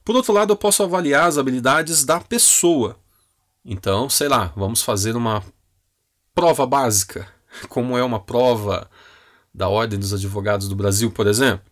Por 0.03 0.15
outro 0.15 0.33
lado, 0.33 0.51
eu 0.51 0.57
posso 0.57 0.83
avaliar 0.83 1.27
as 1.27 1.37
habilidades 1.37 2.03
da 2.03 2.19
pessoa. 2.19 2.97
Então, 3.63 4.09
sei 4.09 4.27
lá, 4.27 4.51
vamos 4.55 4.81
fazer 4.81 5.15
uma 5.15 5.43
prova 6.35 6.65
básica, 6.65 7.27
como 7.69 7.97
é 7.97 8.03
uma 8.03 8.19
prova 8.19 8.89
da 9.53 9.69
Ordem 9.69 9.99
dos 9.99 10.13
Advogados 10.13 10.67
do 10.67 10.75
Brasil, 10.75 11.11
por 11.11 11.27
exemplo. 11.27 11.65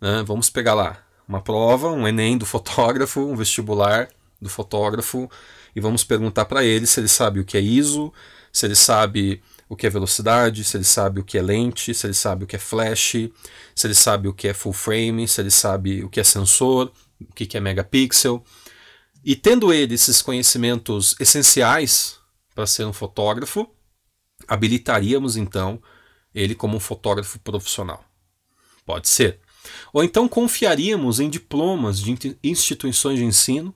Né? 0.00 0.22
Vamos 0.24 0.50
pegar 0.50 0.74
lá 0.74 1.05
uma 1.28 1.40
prova, 1.40 1.90
um 1.90 2.06
Enem 2.06 2.38
do 2.38 2.46
fotógrafo, 2.46 3.20
um 3.20 3.36
vestibular 3.36 4.08
do 4.40 4.48
fotógrafo, 4.48 5.30
e 5.74 5.80
vamos 5.80 6.04
perguntar 6.04 6.44
para 6.44 6.64
ele 6.64 6.86
se 6.86 7.00
ele 7.00 7.08
sabe 7.08 7.40
o 7.40 7.44
que 7.44 7.56
é 7.56 7.60
ISO, 7.60 8.12
se 8.52 8.66
ele 8.66 8.76
sabe 8.76 9.42
o 9.68 9.76
que 9.76 9.86
é 9.86 9.90
velocidade, 9.90 10.62
se 10.64 10.76
ele 10.76 10.84
sabe 10.84 11.20
o 11.20 11.24
que 11.24 11.36
é 11.36 11.42
lente, 11.42 11.92
se 11.92 12.06
ele 12.06 12.14
sabe 12.14 12.44
o 12.44 12.46
que 12.46 12.56
é 12.56 12.58
flash, 12.58 13.30
se 13.74 13.86
ele 13.86 13.94
sabe 13.94 14.28
o 14.28 14.32
que 14.32 14.48
é 14.48 14.54
full 14.54 14.72
frame, 14.72 15.26
se 15.26 15.40
ele 15.40 15.50
sabe 15.50 16.04
o 16.04 16.08
que 16.08 16.20
é 16.20 16.24
sensor, 16.24 16.92
o 17.20 17.32
que 17.34 17.56
é 17.56 17.60
megapixel. 17.60 18.44
E 19.24 19.34
tendo 19.34 19.72
ele 19.72 19.94
esses 19.94 20.22
conhecimentos 20.22 21.16
essenciais 21.18 22.18
para 22.54 22.66
ser 22.66 22.86
um 22.86 22.92
fotógrafo, 22.92 23.68
habilitaríamos 24.46 25.36
então 25.36 25.82
ele 26.32 26.54
como 26.54 26.76
um 26.76 26.80
fotógrafo 26.80 27.38
profissional. 27.40 28.04
Pode 28.84 29.08
ser. 29.08 29.40
Ou 29.92 30.04
então 30.04 30.28
confiaríamos 30.28 31.20
em 31.20 31.28
diplomas 31.28 32.00
de 32.00 32.36
instituições 32.42 33.18
de 33.18 33.24
ensino 33.24 33.74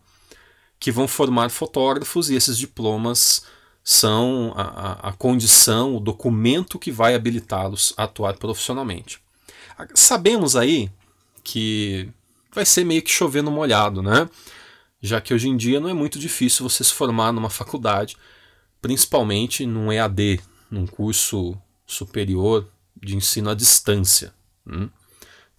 que 0.78 0.90
vão 0.90 1.06
formar 1.06 1.50
fotógrafos 1.50 2.30
e 2.30 2.34
esses 2.34 2.56
diplomas 2.56 3.44
são 3.84 4.52
a, 4.56 5.08
a, 5.08 5.12
condição, 5.12 5.96
o 5.96 6.00
documento 6.00 6.78
que 6.78 6.90
vai 6.90 7.14
habilitá-los 7.14 7.92
a 7.96 8.04
atuar 8.04 8.36
profissionalmente. 8.36 9.20
Sabemos 9.94 10.56
aí 10.56 10.90
que 11.42 12.08
vai 12.52 12.64
ser 12.64 12.84
meio 12.84 13.02
que 13.02 13.10
chover 13.10 13.42
no 13.42 13.50
molhado, 13.50 14.02
né? 14.02 14.28
Já 15.00 15.20
que 15.20 15.32
hoje 15.32 15.48
em 15.48 15.56
dia 15.56 15.80
não 15.80 15.88
é 15.88 15.94
muito 15.94 16.18
difícil 16.18 16.68
você 16.68 16.84
se 16.84 16.92
formar 16.92 17.32
numa 17.32 17.48
faculdade, 17.48 18.16
principalmente 18.82 19.64
num 19.64 19.90
EAD, 19.90 20.40
num 20.70 20.86
curso 20.86 21.56
superior 21.86 22.68
de 22.94 23.16
ensino 23.16 23.50
à 23.50 23.54
distância. 23.54 24.34
Hum? 24.66 24.88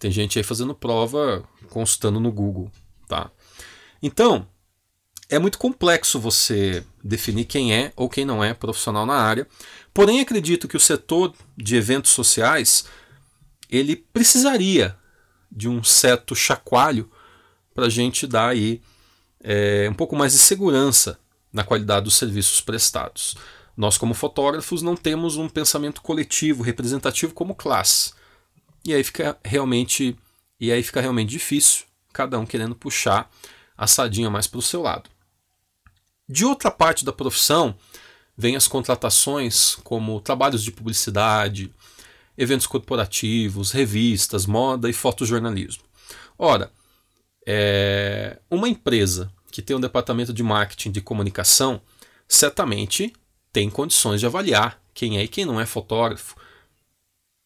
Tem 0.02 0.10
gente 0.10 0.36
aí 0.36 0.42
fazendo 0.42 0.74
prova 0.74 1.44
constando 1.70 2.18
no 2.18 2.32
Google, 2.32 2.72
tá? 3.06 3.30
Então, 4.02 4.48
é 5.30 5.38
muito 5.38 5.56
complexo 5.56 6.18
você 6.18 6.84
definir 7.04 7.44
quem 7.44 7.72
é 7.72 7.92
ou 7.94 8.08
quem 8.08 8.24
não 8.24 8.42
é 8.42 8.52
profissional 8.52 9.06
na 9.06 9.14
área. 9.14 9.46
Porém, 9.94 10.18
acredito 10.18 10.66
que 10.66 10.76
o 10.76 10.80
setor 10.80 11.32
de 11.56 11.76
eventos 11.76 12.10
sociais 12.10 12.84
ele 13.70 13.94
precisaria 13.94 14.96
de 15.48 15.68
um 15.68 15.84
certo 15.84 16.34
chacoalho 16.34 17.08
para 17.72 17.86
a 17.86 17.88
gente 17.88 18.26
dar 18.26 18.48
aí 18.48 18.82
é, 19.40 19.86
um 19.88 19.94
pouco 19.94 20.16
mais 20.16 20.32
de 20.32 20.40
segurança 20.40 21.16
na 21.52 21.62
qualidade 21.62 22.06
dos 22.06 22.16
serviços 22.16 22.60
prestados. 22.60 23.36
Nós, 23.76 23.96
como 23.96 24.14
fotógrafos, 24.14 24.82
não 24.82 24.96
temos 24.96 25.36
um 25.36 25.48
pensamento 25.48 26.02
coletivo, 26.02 26.64
representativo 26.64 27.32
como 27.32 27.54
classe. 27.54 28.20
E 28.84 28.92
aí 28.92 29.04
fica 29.04 29.38
realmente, 29.44 30.16
e 30.58 30.72
aí 30.72 30.82
fica 30.82 31.00
realmente 31.00 31.30
difícil, 31.30 31.84
cada 32.12 32.38
um 32.38 32.46
querendo 32.46 32.74
puxar 32.74 33.30
a 33.76 33.86
sadinha 33.86 34.30
mais 34.30 34.46
para 34.46 34.58
o 34.58 34.62
seu 34.62 34.82
lado. 34.82 35.08
De 36.28 36.44
outra 36.44 36.70
parte 36.70 37.04
da 37.04 37.12
profissão, 37.12 37.76
vem 38.36 38.56
as 38.56 38.66
contratações 38.66 39.76
como 39.76 40.20
trabalhos 40.20 40.62
de 40.62 40.72
publicidade, 40.72 41.72
eventos 42.36 42.66
corporativos, 42.66 43.70
revistas, 43.70 44.46
moda 44.46 44.88
e 44.88 44.92
fotojornalismo. 44.92 45.84
Ora, 46.38 46.70
é, 47.46 48.38
uma 48.50 48.68
empresa 48.68 49.32
que 49.50 49.62
tem 49.62 49.76
um 49.76 49.80
departamento 49.80 50.32
de 50.32 50.42
marketing 50.42 50.90
de 50.90 51.00
comunicação 51.00 51.80
certamente 52.26 53.12
tem 53.52 53.68
condições 53.68 54.20
de 54.20 54.26
avaliar 54.26 54.80
quem 54.94 55.18
é 55.18 55.22
e 55.22 55.28
quem 55.28 55.44
não 55.44 55.60
é 55.60 55.66
fotógrafo 55.66 56.34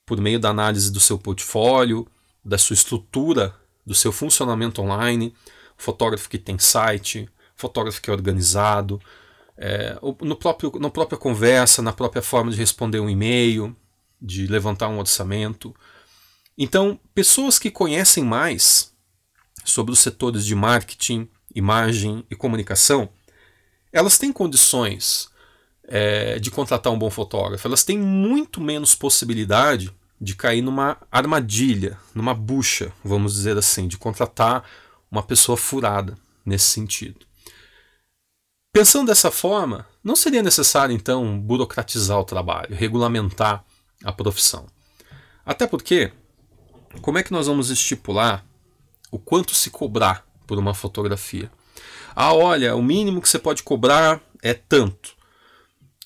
por 0.06 0.20
meio 0.20 0.38
da 0.38 0.50
análise 0.50 0.90
do 0.90 1.00
seu 1.00 1.18
portfólio, 1.18 2.06
da 2.44 2.56
sua 2.56 2.74
estrutura, 2.74 3.54
do 3.84 3.94
seu 3.94 4.12
funcionamento 4.12 4.80
online, 4.80 5.34
fotógrafo 5.76 6.28
que 6.28 6.38
tem 6.38 6.58
site, 6.58 7.28
fotógrafo 7.56 8.00
que 8.00 8.08
é 8.08 8.12
organizado, 8.12 9.00
é, 9.58 9.98
no 10.20 10.36
próprio, 10.36 10.72
na 10.78 10.88
própria 10.88 11.18
conversa, 11.18 11.82
na 11.82 11.92
própria 11.92 12.22
forma 12.22 12.52
de 12.52 12.56
responder 12.56 13.00
um 13.00 13.10
e-mail, 13.10 13.76
de 14.22 14.46
levantar 14.46 14.88
um 14.88 14.98
orçamento. 14.98 15.74
Então, 16.56 17.00
pessoas 17.14 17.58
que 17.58 17.70
conhecem 17.70 18.22
mais 18.22 18.92
sobre 19.64 19.92
os 19.92 19.98
setores 19.98 20.46
de 20.46 20.54
marketing, 20.54 21.28
imagem 21.54 22.24
e 22.30 22.36
comunicação, 22.36 23.08
elas 23.92 24.18
têm 24.18 24.32
condições 24.32 25.28
é, 25.88 26.38
de 26.38 26.50
contratar 26.50 26.92
um 26.92 26.98
bom 26.98 27.10
fotógrafo. 27.10 27.66
Elas 27.66 27.84
têm 27.84 27.98
muito 27.98 28.60
menos 28.60 28.94
possibilidade 28.94 29.92
de 30.20 30.34
cair 30.34 30.62
numa 30.62 30.96
armadilha, 31.10 31.98
numa 32.14 32.34
bucha, 32.34 32.92
vamos 33.04 33.34
dizer 33.34 33.56
assim, 33.56 33.86
de 33.86 33.98
contratar 33.98 34.64
uma 35.10 35.22
pessoa 35.22 35.56
furada 35.56 36.14
nesse 36.44 36.66
sentido. 36.66 37.26
Pensando 38.72 39.06
dessa 39.06 39.30
forma, 39.30 39.86
não 40.04 40.14
seria 40.14 40.42
necessário 40.42 40.94
então 40.94 41.38
burocratizar 41.38 42.18
o 42.18 42.24
trabalho, 42.24 42.74
regulamentar 42.74 43.64
a 44.04 44.12
profissão. 44.12 44.66
Até 45.44 45.66
porque 45.66 46.12
como 47.00 47.18
é 47.18 47.22
que 47.22 47.32
nós 47.32 47.46
vamos 47.46 47.70
estipular 47.70 48.44
o 49.10 49.18
quanto 49.18 49.54
se 49.54 49.70
cobrar 49.70 50.26
por 50.46 50.58
uma 50.58 50.74
fotografia? 50.74 51.50
Ah, 52.14 52.32
olha, 52.34 52.74
o 52.74 52.82
mínimo 52.82 53.20
que 53.20 53.28
você 53.28 53.38
pode 53.38 53.62
cobrar 53.62 54.20
é 54.42 54.54
tanto. 54.54 55.15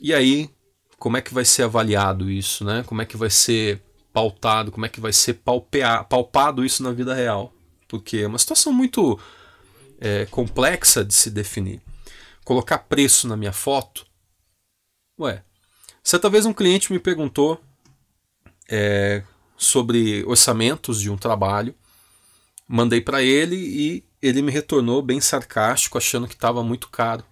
E 0.00 0.14
aí, 0.14 0.50
como 0.98 1.16
é 1.16 1.22
que 1.22 1.34
vai 1.34 1.44
ser 1.44 1.64
avaliado 1.64 2.30
isso, 2.30 2.64
né? 2.64 2.82
Como 2.86 3.02
é 3.02 3.06
que 3.06 3.16
vai 3.16 3.30
ser 3.30 3.82
pautado, 4.12 4.72
como 4.72 4.86
é 4.86 4.88
que 4.88 5.00
vai 5.00 5.12
ser 5.12 5.34
palpear, 5.34 6.04
palpado 6.08 6.64
isso 6.64 6.82
na 6.82 6.90
vida 6.90 7.14
real? 7.14 7.52
Porque 7.86 8.18
é 8.18 8.26
uma 8.26 8.38
situação 8.38 8.72
muito 8.72 9.18
é, 10.00 10.26
complexa 10.26 11.04
de 11.04 11.12
se 11.14 11.30
definir. 11.30 11.80
Colocar 12.44 12.78
preço 12.78 13.28
na 13.28 13.36
minha 13.36 13.52
foto? 13.52 14.06
Ué, 15.18 15.44
certa 16.02 16.30
vez 16.30 16.46
um 16.46 16.52
cliente 16.52 16.92
me 16.92 16.98
perguntou 16.98 17.60
é, 18.68 19.22
sobre 19.56 20.24
orçamentos 20.24 21.00
de 21.00 21.10
um 21.10 21.16
trabalho, 21.16 21.74
mandei 22.66 23.00
para 23.00 23.22
ele 23.22 23.56
e 23.56 24.04
ele 24.22 24.40
me 24.40 24.50
retornou 24.50 25.02
bem 25.02 25.20
sarcástico, 25.20 25.98
achando 25.98 26.26
que 26.26 26.34
estava 26.34 26.62
muito 26.62 26.88
caro. 26.88 27.24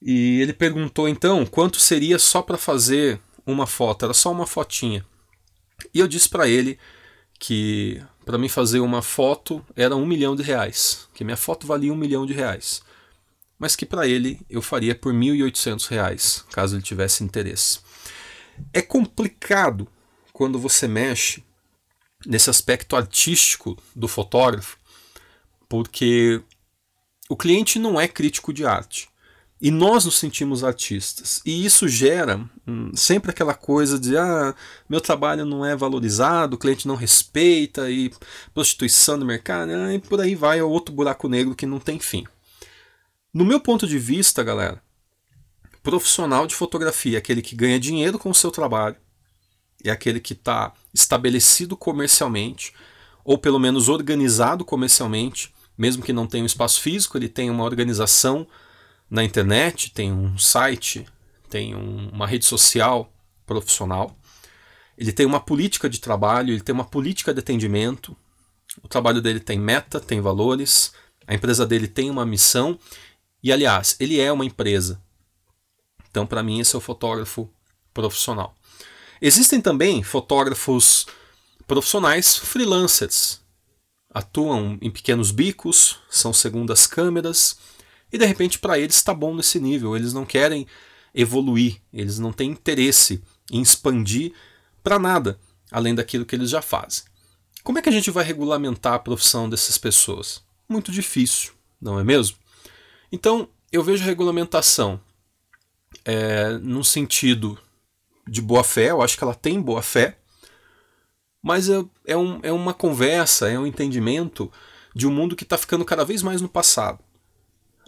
E 0.00 0.40
ele 0.40 0.52
perguntou 0.52 1.08
então 1.08 1.44
quanto 1.46 1.80
seria 1.80 2.18
só 2.18 2.42
para 2.42 2.58
fazer 2.58 3.20
uma 3.46 3.66
foto, 3.66 4.04
era 4.04 4.14
só 4.14 4.30
uma 4.30 4.46
fotinha. 4.46 5.04
E 5.92 6.00
eu 6.00 6.08
disse 6.08 6.28
para 6.28 6.48
ele 6.48 6.78
que 7.38 8.02
para 8.24 8.38
mim 8.38 8.48
fazer 8.48 8.80
uma 8.80 9.02
foto 9.02 9.64
era 9.74 9.94
um 9.94 10.06
milhão 10.06 10.34
de 10.34 10.42
reais, 10.42 11.08
que 11.14 11.24
minha 11.24 11.36
foto 11.36 11.66
valia 11.66 11.92
um 11.92 11.96
milhão 11.96 12.26
de 12.26 12.32
reais, 12.32 12.82
mas 13.58 13.76
que 13.76 13.86
para 13.86 14.06
ele 14.06 14.40
eu 14.50 14.60
faria 14.60 14.94
por 14.94 15.12
mil 15.12 15.34
e 15.34 15.42
oitocentos 15.42 15.86
reais, 15.86 16.44
caso 16.50 16.76
ele 16.76 16.82
tivesse 16.82 17.22
interesse. 17.22 17.80
É 18.72 18.82
complicado 18.82 19.86
quando 20.32 20.58
você 20.58 20.88
mexe 20.88 21.44
nesse 22.26 22.50
aspecto 22.50 22.96
artístico 22.96 23.76
do 23.94 24.08
fotógrafo, 24.08 24.78
porque 25.68 26.42
o 27.28 27.36
cliente 27.36 27.78
não 27.78 28.00
é 28.00 28.08
crítico 28.08 28.52
de 28.52 28.64
arte. 28.64 29.08
E 29.60 29.70
nós 29.70 30.04
nos 30.04 30.18
sentimos 30.18 30.62
artistas. 30.62 31.40
E 31.44 31.64
isso 31.64 31.88
gera 31.88 32.38
hum, 32.66 32.90
sempre 32.94 33.30
aquela 33.30 33.54
coisa 33.54 33.98
de 33.98 34.16
ah, 34.16 34.54
meu 34.88 35.00
trabalho 35.00 35.46
não 35.46 35.64
é 35.64 35.74
valorizado, 35.74 36.56
o 36.56 36.58
cliente 36.58 36.86
não 36.86 36.94
respeita, 36.94 37.90
e 37.90 38.12
prostituição 38.52 39.18
do 39.18 39.24
mercado, 39.24 39.70
ah, 39.72 39.94
e 39.94 39.98
por 39.98 40.20
aí 40.20 40.34
vai, 40.34 40.58
é 40.58 40.62
outro 40.62 40.94
buraco 40.94 41.26
negro 41.28 41.54
que 41.54 41.64
não 41.64 41.78
tem 41.78 41.98
fim. 41.98 42.26
No 43.32 43.44
meu 43.44 43.58
ponto 43.58 43.86
de 43.86 43.98
vista, 43.98 44.42
galera, 44.42 44.82
profissional 45.82 46.46
de 46.46 46.54
fotografia 46.54 47.18
aquele 47.18 47.40
que 47.40 47.56
ganha 47.56 47.80
dinheiro 47.80 48.18
com 48.18 48.28
o 48.28 48.34
seu 48.34 48.50
trabalho, 48.50 48.96
é 49.84 49.90
aquele 49.90 50.20
que 50.20 50.32
está 50.32 50.72
estabelecido 50.92 51.76
comercialmente, 51.76 52.74
ou 53.24 53.38
pelo 53.38 53.58
menos 53.58 53.88
organizado 53.88 54.64
comercialmente, 54.64 55.54
mesmo 55.78 56.02
que 56.02 56.12
não 56.12 56.26
tenha 56.26 56.42
um 56.42 56.46
espaço 56.46 56.80
físico, 56.80 57.16
ele 57.16 57.28
tem 57.28 57.50
uma 57.50 57.64
organização 57.64 58.46
na 59.10 59.24
internet, 59.24 59.92
tem 59.92 60.12
um 60.12 60.36
site, 60.36 61.06
tem 61.48 61.74
um, 61.74 62.08
uma 62.08 62.26
rede 62.26 62.44
social 62.44 63.12
profissional, 63.44 64.16
ele 64.98 65.12
tem 65.12 65.26
uma 65.26 65.40
política 65.40 65.88
de 65.88 66.00
trabalho, 66.00 66.52
ele 66.52 66.60
tem 66.60 66.74
uma 66.74 66.84
política 66.84 67.32
de 67.32 67.40
atendimento, 67.40 68.16
o 68.82 68.88
trabalho 68.88 69.22
dele 69.22 69.40
tem 69.40 69.58
meta, 69.58 70.00
tem 70.00 70.20
valores, 70.20 70.92
a 71.26 71.34
empresa 71.34 71.66
dele 71.66 71.86
tem 71.86 72.10
uma 72.10 72.26
missão, 72.26 72.78
e 73.42 73.52
aliás, 73.52 73.96
ele 74.00 74.18
é 74.18 74.32
uma 74.32 74.44
empresa. 74.44 75.00
Então, 76.10 76.26
para 76.26 76.42
mim, 76.42 76.60
esse 76.60 76.74
é 76.74 76.78
o 76.78 76.80
fotógrafo 76.80 77.48
profissional. 77.92 78.54
Existem 79.20 79.60
também 79.60 80.02
fotógrafos 80.02 81.06
profissionais 81.66 82.36
freelancers. 82.36 83.40
Atuam 84.10 84.78
em 84.80 84.90
pequenos 84.90 85.30
bicos, 85.30 85.98
são 86.08 86.32
segundas 86.32 86.86
câmeras, 86.86 87.58
e 88.12 88.18
de 88.18 88.24
repente 88.24 88.58
para 88.58 88.78
eles 88.78 88.96
está 88.96 89.12
bom 89.12 89.34
nesse 89.34 89.58
nível, 89.60 89.96
eles 89.96 90.12
não 90.12 90.24
querem 90.24 90.66
evoluir, 91.14 91.80
eles 91.92 92.18
não 92.18 92.32
têm 92.32 92.50
interesse 92.50 93.22
em 93.50 93.60
expandir 93.60 94.32
para 94.82 94.98
nada 94.98 95.38
além 95.70 95.94
daquilo 95.94 96.24
que 96.24 96.34
eles 96.34 96.50
já 96.50 96.62
fazem. 96.62 97.04
Como 97.62 97.78
é 97.78 97.82
que 97.82 97.88
a 97.88 97.92
gente 97.92 98.10
vai 98.10 98.24
regulamentar 98.24 98.94
a 98.94 98.98
profissão 98.98 99.48
dessas 99.48 99.76
pessoas? 99.76 100.42
Muito 100.68 100.92
difícil, 100.92 101.52
não 101.80 101.98
é 101.98 102.04
mesmo? 102.04 102.36
Então 103.10 103.48
eu 103.72 103.82
vejo 103.82 104.04
regulamentação 104.04 105.00
é, 106.04 106.50
num 106.58 106.84
sentido 106.84 107.58
de 108.28 108.40
boa 108.40 108.64
fé, 108.64 108.90
eu 108.90 109.02
acho 109.02 109.16
que 109.16 109.24
ela 109.24 109.34
tem 109.34 109.60
boa 109.60 109.82
fé, 109.82 110.18
mas 111.42 111.68
é, 111.68 111.84
é, 112.06 112.16
um, 112.16 112.40
é 112.42 112.52
uma 112.52 112.74
conversa, 112.74 113.48
é 113.48 113.58
um 113.58 113.66
entendimento 113.66 114.50
de 114.94 115.06
um 115.06 115.12
mundo 115.12 115.36
que 115.36 115.44
está 115.44 115.56
ficando 115.56 115.84
cada 115.84 116.04
vez 116.04 116.22
mais 116.22 116.40
no 116.40 116.48
passado. 116.48 116.98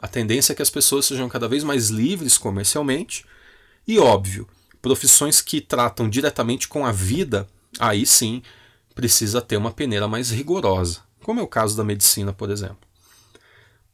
A 0.01 0.07
tendência 0.07 0.53
é 0.53 0.55
que 0.57 0.63
as 0.63 0.71
pessoas 0.71 1.07
sejam 1.07 1.29
cada 1.29 1.49
vez 1.49 1.65
mais 1.65 1.89
livres 1.89 2.39
comercialmente 2.39 3.25
e, 3.87 3.99
óbvio, 3.99 4.49
profissões 4.81 5.41
que 5.41 5.61
tratam 5.61 6.09
diretamente 6.09 6.69
com 6.69 6.87
a 6.87 6.93
vida, 6.93 7.49
aí 7.81 8.07
sim 8.07 8.43
precisa 8.95 9.41
ter 9.41 9.57
uma 9.57 9.73
peneira 9.73 10.07
mais 10.07 10.31
rigorosa, 10.31 11.01
como 11.23 11.41
é 11.41 11.43
o 11.43 11.49
caso 11.49 11.77
da 11.77 11.85
medicina, 11.85 12.33
por 12.33 12.51
exemplo. 12.51 12.79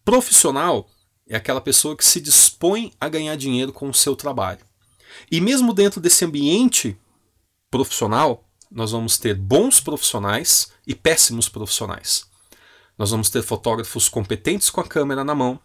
Profissional 0.04 0.88
é 1.26 1.36
aquela 1.36 1.60
pessoa 1.60 1.96
que 1.96 2.06
se 2.06 2.20
dispõe 2.20 2.92
a 3.00 3.08
ganhar 3.08 3.36
dinheiro 3.36 3.72
com 3.72 3.88
o 3.88 3.94
seu 3.94 4.14
trabalho. 4.14 4.60
E 5.30 5.40
mesmo 5.40 5.72
dentro 5.72 6.00
desse 6.00 6.24
ambiente 6.24 6.96
profissional, 7.70 8.44
nós 8.70 8.90
vamos 8.90 9.16
ter 9.16 9.34
bons 9.34 9.80
profissionais 9.80 10.72
e 10.86 10.94
péssimos 10.94 11.48
profissionais. 11.48 12.26
Nós 12.98 13.10
vamos 13.10 13.30
ter 13.30 13.42
fotógrafos 13.42 14.08
competentes 14.08 14.68
com 14.68 14.80
a 14.80 14.86
câmera 14.86 15.24
na 15.24 15.34
mão 15.34 15.60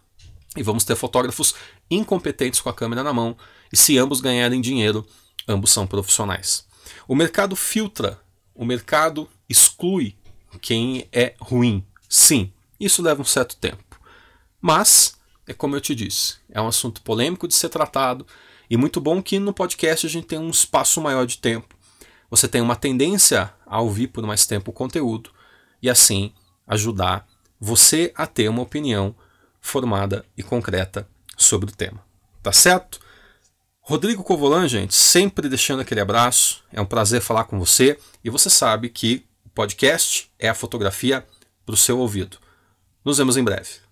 e 0.57 0.63
vamos 0.63 0.83
ter 0.83 0.95
fotógrafos 0.95 1.53
incompetentes 1.89 2.61
com 2.61 2.69
a 2.69 2.73
câmera 2.73 3.03
na 3.03 3.13
mão. 3.13 3.37
E 3.71 3.77
se 3.77 3.97
ambos 3.97 4.21
ganharem 4.21 4.61
dinheiro, 4.61 5.05
ambos 5.47 5.71
são 5.71 5.85
profissionais. 5.85 6.65
O 7.07 7.15
mercado 7.15 7.55
filtra, 7.55 8.19
o 8.53 8.65
mercado 8.65 9.29
exclui 9.47 10.15
quem 10.61 11.07
é 11.11 11.35
ruim. 11.39 11.85
Sim, 12.07 12.51
isso 12.79 13.01
leva 13.01 13.21
um 13.21 13.25
certo 13.25 13.55
tempo. 13.57 13.99
Mas, 14.61 15.17
é 15.47 15.53
como 15.53 15.75
eu 15.75 15.81
te 15.81 15.93
disse, 15.93 16.37
é 16.49 16.59
um 16.61 16.67
assunto 16.67 17.01
polêmico 17.01 17.47
de 17.47 17.53
ser 17.53 17.69
tratado 17.69 18.25
e 18.69 18.77
muito 18.77 18.99
bom 18.99 19.21
que 19.21 19.39
no 19.39 19.53
podcast 19.53 20.05
a 20.05 20.09
gente 20.09 20.27
tem 20.27 20.39
um 20.39 20.49
espaço 20.49 21.01
maior 21.01 21.25
de 21.25 21.37
tempo. 21.37 21.75
Você 22.29 22.47
tem 22.47 22.61
uma 22.61 22.75
tendência 22.75 23.51
a 23.65 23.81
ouvir 23.81 24.07
por 24.07 24.25
mais 24.25 24.45
tempo 24.45 24.71
o 24.71 24.73
conteúdo 24.73 25.31
e 25.81 25.89
assim 25.89 26.31
ajudar 26.67 27.27
você 27.59 28.13
a 28.15 28.27
ter 28.27 28.47
uma 28.49 28.61
opinião 28.61 29.15
formada 29.61 30.25
e 30.37 30.43
concreta 30.43 31.07
sobre 31.37 31.69
o 31.69 31.75
tema. 31.75 32.03
Tá 32.41 32.51
certo? 32.51 32.99
Rodrigo 33.81 34.23
Covolan, 34.23 34.67
gente, 34.67 34.93
sempre 34.93 35.49
deixando 35.49 35.79
aquele 35.79 35.99
abraço. 35.99 36.63
É 36.71 36.79
um 36.79 36.85
prazer 36.85 37.21
falar 37.21 37.45
com 37.45 37.57
você 37.57 37.97
e 38.23 38.29
você 38.29 38.49
sabe 38.49 38.89
que 38.89 39.25
o 39.45 39.49
podcast 39.49 40.31
é 40.37 40.47
a 40.47 40.53
fotografia 40.53 41.25
para 41.65 41.73
o 41.73 41.77
seu 41.77 41.99
ouvido. 41.99 42.37
Nos 43.03 43.17
vemos 43.17 43.35
em 43.35 43.43
breve. 43.43 43.88